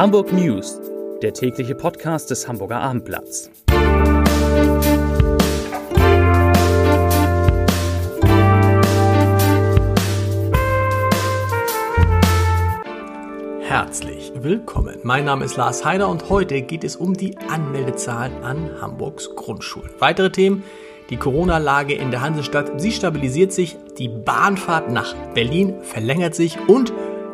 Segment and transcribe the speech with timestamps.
[0.00, 0.80] Hamburg News,
[1.20, 3.50] der tägliche Podcast des Hamburger Abendblatts.
[13.60, 14.96] Herzlich willkommen.
[15.02, 19.90] Mein Name ist Lars Heider und heute geht es um die Anmeldezahlen an Hamburgs Grundschulen.
[19.98, 20.62] Weitere Themen
[21.10, 26.90] die Corona-Lage in der Hansestadt, sie stabilisiert sich, die Bahnfahrt nach Berlin verlängert sich und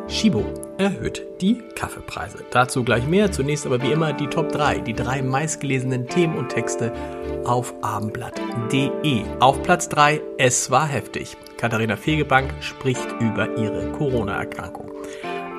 [0.09, 0.43] Shibo
[0.77, 2.39] erhöht die Kaffeepreise.
[2.51, 3.31] Dazu gleich mehr.
[3.31, 6.93] Zunächst aber wie immer die Top 3, die drei meistgelesenen Themen und Texte
[7.45, 9.23] auf abendblatt.de.
[9.39, 11.37] Auf Platz 3, es war heftig.
[11.57, 14.91] Katharina Fegebank spricht über ihre Corona-Erkrankung.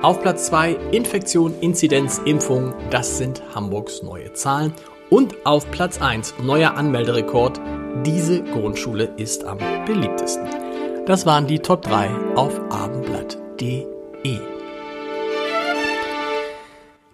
[0.01, 4.73] Auf Platz 2, Infektion, Inzidenz, Impfung, das sind Hamburgs neue Zahlen.
[5.09, 7.59] Und auf Platz 1, neuer Anmelderekord,
[8.05, 10.47] diese Grundschule ist am beliebtesten.
[11.05, 14.58] Das waren die Top 3 auf abendblatt.de.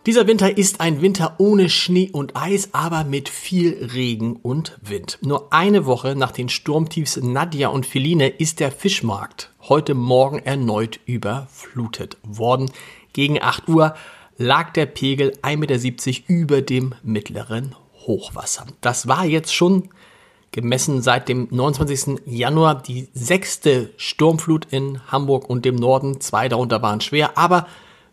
[0.06, 5.18] Dieser Winter ist ein Winter ohne Schnee und Eis, aber mit viel Regen und Wind.
[5.22, 11.00] Nur eine Woche nach den Sturmtiefs Nadja und Feline ist der Fischmarkt heute Morgen erneut
[11.08, 12.70] überflutet worden.
[13.14, 13.96] Gegen 8 Uhr
[14.38, 18.68] lag der Pegel 1,70 Meter über dem mittleren Hochwasser.
[18.82, 19.90] Das war jetzt schon
[20.52, 22.22] gemessen seit dem 29.
[22.28, 26.22] Januar die sechste Sturmflut in Hamburg und dem Norden.
[26.22, 27.66] Zwei darunter waren schwer, aber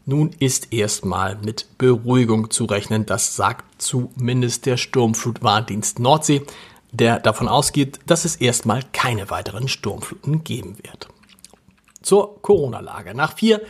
[0.05, 3.07] nun ist erstmal mit Beruhigung zu rechnen.
[3.07, 6.43] Das sagt zumindest der Sturmflutwarndienst Nordsee,
[6.91, 11.09] der davon ausgeht, dass es erstmal keine weiteren Sturmfluten geben wird.
[12.03, 13.15] Zur Corona-Lage.
[13.15, 13.63] Nach vier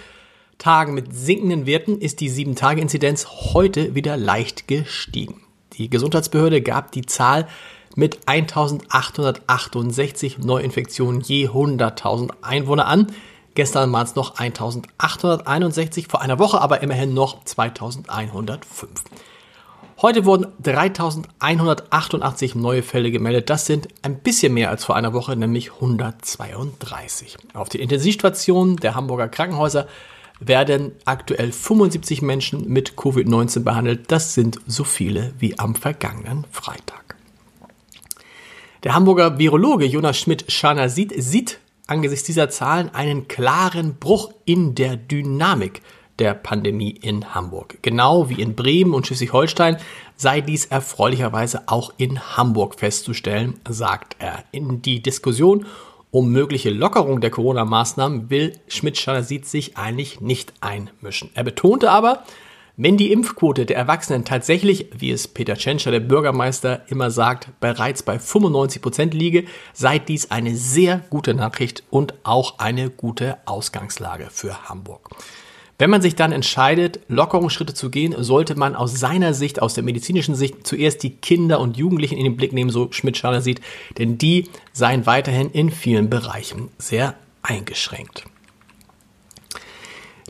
[0.58, 5.42] Tagen mit sinkenden Werten ist die 7-Tage-Inzidenz heute wieder leicht gestiegen.
[5.74, 7.48] Die Gesundheitsbehörde gab die Zahl
[7.96, 13.08] mit 1868 Neuinfektionen je 100.000 Einwohner an.
[13.54, 19.04] Gestern waren es noch 1861, vor einer Woche aber immerhin noch 2105.
[20.00, 23.50] Heute wurden 3188 neue Fälle gemeldet.
[23.50, 27.36] Das sind ein bisschen mehr als vor einer Woche, nämlich 132.
[27.54, 29.86] Auf den Intensivstationen der Hamburger Krankenhäuser
[30.40, 34.10] werden aktuell 75 Menschen mit Covid-19 behandelt.
[34.10, 37.16] Das sind so viele wie am vergangenen Freitag.
[38.82, 44.96] Der Hamburger Virologe Jonas Schmidt-Scharner sieht, sieht angesichts dieser Zahlen einen klaren Bruch in der
[44.96, 45.82] Dynamik
[46.18, 47.78] der Pandemie in Hamburg.
[47.82, 49.78] Genau wie in Bremen und Schleswig-Holstein
[50.16, 54.44] sei dies erfreulicherweise auch in Hamburg festzustellen, sagt er.
[54.52, 55.66] In die Diskussion
[56.10, 61.30] um mögliche Lockerung der Corona-Maßnahmen will Schmidt-Schanasit sich eigentlich nicht einmischen.
[61.34, 62.24] Er betonte aber,
[62.76, 68.02] wenn die Impfquote der Erwachsenen tatsächlich, wie es Peter Tschentscher, der Bürgermeister, immer sagt, bereits
[68.02, 69.44] bei 95 Prozent liege,
[69.74, 75.10] sei dies eine sehr gute Nachricht und auch eine gute Ausgangslage für Hamburg.
[75.78, 79.82] Wenn man sich dann entscheidet, Lockerungsschritte zu gehen, sollte man aus seiner Sicht, aus der
[79.82, 83.60] medizinischen Sicht, zuerst die Kinder und Jugendlichen in den Blick nehmen, so Schmidt-Schaller sieht,
[83.98, 88.24] denn die seien weiterhin in vielen Bereichen sehr eingeschränkt.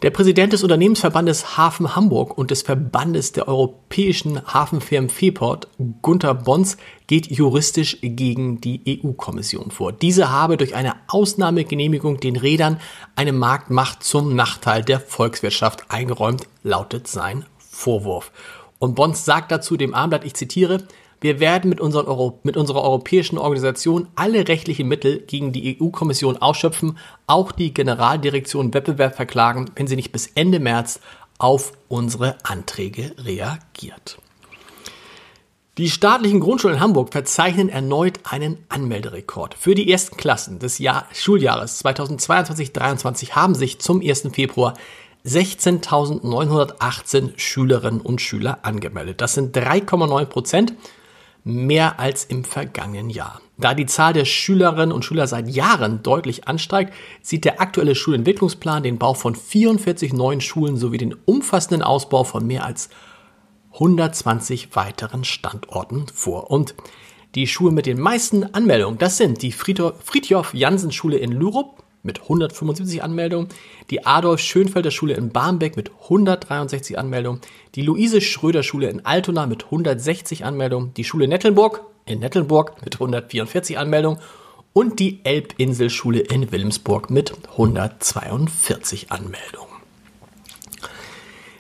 [0.03, 5.69] Der Präsident des Unternehmensverbandes Hafen Hamburg und des Verbandes der europäischen Hafenfirmen Freeport,
[6.03, 6.77] Gunther Bons,
[7.07, 9.93] geht juristisch gegen die EU-Kommission vor.
[9.93, 12.81] Diese habe durch eine Ausnahmegenehmigung den Rädern
[13.15, 18.33] eine Marktmacht zum Nachteil der Volkswirtschaft eingeräumt, lautet sein Vorwurf.
[18.81, 20.83] Und Bons sagt dazu dem Armblatt, ich zitiere,
[21.23, 26.99] wir werden mit, unseren mit unserer europäischen Organisation alle rechtlichen Mittel gegen die EU-Kommission ausschöpfen,
[27.27, 31.01] auch die Generaldirektion Wettbewerb verklagen, wenn sie nicht bis Ende März
[31.39, 34.19] auf unsere Anträge reagiert.
[35.79, 39.55] Die staatlichen Grundschulen in Hamburg verzeichnen erneut einen Anmelderekord.
[39.55, 44.29] Für die ersten Klassen des Jahr Schuljahres 2022-23 haben sich zum 1.
[44.33, 44.75] Februar
[45.25, 49.21] 16.918 Schülerinnen und Schüler angemeldet.
[49.21, 50.75] Das sind 3,9 Prozent
[51.45, 53.41] mehr als im vergangenen Jahr.
[53.59, 58.83] Da die Zahl der Schülerinnen und Schüler seit Jahren deutlich ansteigt, sieht der aktuelle Schulentwicklungsplan
[58.83, 62.91] den Bau von 44 neuen Schulen sowie den umfassenden Ausbau von mehr als
[63.75, 66.51] 120 weiteren Standorten vor.
[66.51, 66.75] Und
[67.35, 73.49] die Schulen mit den meisten Anmeldungen, das sind die Friedhof-Jansen-Schule in Lurup mit 175 Anmeldungen,
[73.91, 77.41] die Adolf-Schönfelder Schule in Barmbek mit 163 Anmeldungen,
[77.75, 84.19] die Luise-Schröder-Schule in Altona mit 160 Anmeldungen, die Schule Nettelburg in Nettelburg mit 144 Anmeldungen
[84.73, 89.73] und die Elbinselschule in Wilhelmsburg mit 142 Anmeldungen.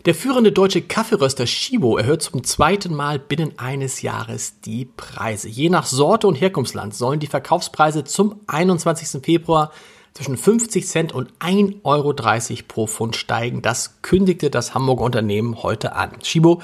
[0.04, 5.48] Der führende deutsche Kaffeeröster Shibo erhöht zum zweiten Mal binnen eines Jahres die Preise.
[5.48, 9.22] Je nach Sorte und Herkunftsland sollen die Verkaufspreise zum 21.
[9.22, 9.70] Februar
[10.14, 12.14] zwischen 50 Cent und 1,30 Euro
[12.68, 13.62] pro Pfund steigen.
[13.62, 16.18] Das kündigte das Hamburger Unternehmen heute an.
[16.20, 16.60] Chibo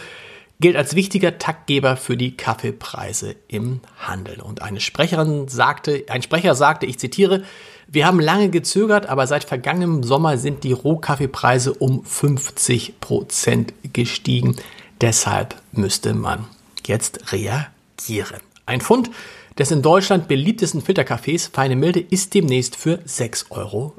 [0.61, 4.41] gilt als wichtiger Taktgeber für die Kaffeepreise im Handel.
[4.41, 7.45] Und eine Sprecherin sagte, ein Sprecher sagte, ich zitiere,
[7.87, 14.57] wir haben lange gezögert, aber seit vergangenem Sommer sind die Rohkaffeepreise um 50 Prozent gestiegen.
[15.01, 16.45] Deshalb müsste man
[16.87, 18.41] jetzt reagieren.
[18.67, 19.11] Ein Pfund
[19.59, 23.95] des in Deutschland beliebtesten Filterkaffees Feine Milde ist demnächst für 6,99 Euro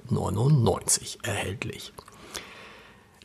[1.24, 1.92] erhältlich.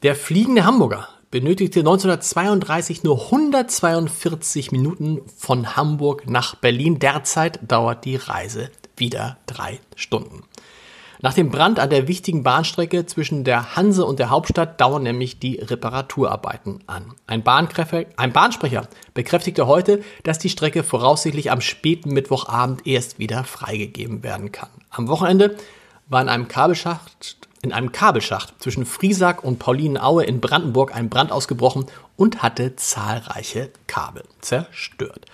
[0.02, 6.98] Der fliegende Hamburger benötigte 1932 nur 142 Minuten von Hamburg nach Berlin.
[6.98, 10.42] Derzeit dauert die Reise wieder drei Stunden.
[11.24, 15.38] Nach dem Brand an der wichtigen Bahnstrecke zwischen der Hanse und der Hauptstadt dauern nämlich
[15.38, 17.14] die Reparaturarbeiten an.
[17.26, 17.42] Ein,
[18.16, 24.52] ein Bahnsprecher bekräftigte heute, dass die Strecke voraussichtlich am späten Mittwochabend erst wieder freigegeben werden
[24.52, 24.68] kann.
[24.90, 25.56] Am Wochenende
[26.08, 31.32] war in einem Kabelschacht in einem Kabelschacht zwischen Friesack und Paulinenaue in Brandenburg ein Brand
[31.32, 31.86] ausgebrochen
[32.16, 35.24] und hatte zahlreiche Kabel zerstört.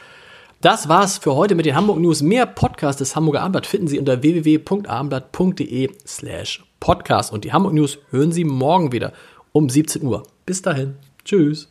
[0.63, 2.21] Das war's für heute mit den Hamburg News.
[2.21, 7.33] Mehr Podcasts des Hamburger Abendblatt finden Sie unter www.abendblatt.de slash podcast.
[7.33, 9.15] Und die Hamburg News hören Sie morgen wieder
[9.53, 10.23] um 17 Uhr.
[10.45, 10.97] Bis dahin.
[11.25, 11.67] Tschüss.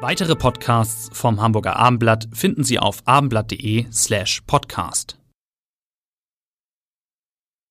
[0.00, 5.21] Weitere Podcasts vom Hamburger Abendblatt finden Sie auf abendblatt.de slash podcast.